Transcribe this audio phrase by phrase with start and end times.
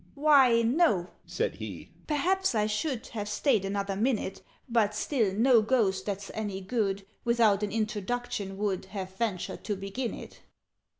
[0.15, 6.07] "Why, no," said he; "perhaps I should Have stayed another minute But still no Ghost,
[6.07, 10.41] that's any good, Without an introduction would Have ventured to begin it.